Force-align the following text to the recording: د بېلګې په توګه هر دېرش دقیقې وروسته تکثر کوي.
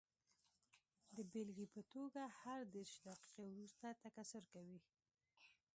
د 1.15 1.17
بېلګې 1.31 1.67
په 1.75 1.81
توګه 1.93 2.21
هر 2.41 2.59
دېرش 2.73 2.93
دقیقې 3.07 3.45
وروسته 3.49 3.87
تکثر 4.03 4.43
کوي. 4.53 4.79